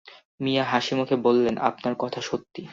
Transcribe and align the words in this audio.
মিয়া 0.39 0.63
হাসিমুখে 0.63 1.15
বললেন, 1.15 1.55
আপনার 1.59 1.93
কথা 1.99 2.19
সত্যি। 2.21 2.61